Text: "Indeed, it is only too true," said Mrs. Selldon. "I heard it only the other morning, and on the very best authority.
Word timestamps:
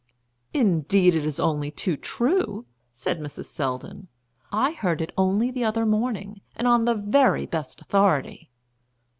"Indeed, 0.51 1.13
it 1.13 1.23
is 1.27 1.39
only 1.39 1.69
too 1.69 1.95
true," 1.95 2.65
said 2.91 3.19
Mrs. 3.19 3.45
Selldon. 3.45 4.07
"I 4.51 4.71
heard 4.71 4.99
it 4.99 5.11
only 5.15 5.51
the 5.51 5.63
other 5.63 5.85
morning, 5.85 6.41
and 6.55 6.67
on 6.67 6.85
the 6.85 6.95
very 6.95 7.45
best 7.45 7.79
authority. 7.81 8.49